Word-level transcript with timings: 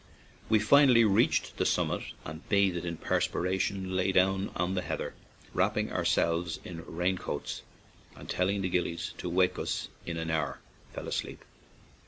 We 0.49 0.57
finally 0.57 1.05
reached 1.05 1.57
the 1.57 1.63
summit 1.67 2.01
and, 2.25 2.49
bathed 2.49 2.85
in 2.85 2.97
perspiration, 2.97 3.95
lay 3.95 4.11
down 4.11 4.49
on 4.55 4.73
the 4.73 4.81
heather, 4.81 5.13
wrapping 5.53 5.91
ourselves 5.93 6.59
in 6.63 6.83
rain 6.87 7.19
coats, 7.19 7.61
and, 8.15 8.27
telling 8.27 8.61
the 8.63 8.69
gillies 8.69 9.13
to 9.19 9.29
wake 9.29 9.59
us 9.59 9.89
in 10.07 10.17
an 10.17 10.31
hour, 10.31 10.59
fell 10.91 11.07
asleep. 11.07 11.45